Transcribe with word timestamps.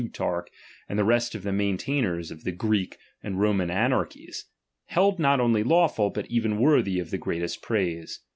tarch, 0.11 0.47
and 0.89 0.97
the 0.97 1.03
rest 1.03 1.35
of 1.35 1.43
the 1.43 1.51
maintainers 1.53 2.31
of 2.31 2.43
the 2.43 2.51
Greek 2.51 2.97
gpUiioii 2.97 3.25
and 3.25 3.39
Roman 3.39 3.69
anarchies, 3.69 4.45
held 4.87 5.19
not 5.19 5.39
only 5.39 5.61
lawful, 5.61 6.09
but 6.09 6.25
even 6.25 6.57
worthy 6.59 6.97
of 6.97 7.11
the 7.11 7.19
greatest 7.19 7.61
praise. 7.61 8.19